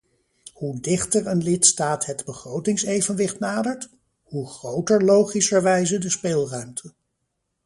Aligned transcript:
Hoe 0.53 0.79
dichter 0.79 1.27
een 1.27 1.43
lidstaat 1.43 2.05
het 2.05 2.25
begrotingsevenwicht 2.25 3.39
nadert, 3.39 3.89
hoe 4.21 4.49
groter 4.49 5.03
logischerwijze 5.03 5.97
de 5.97 6.09
speelruimte. 6.09 6.93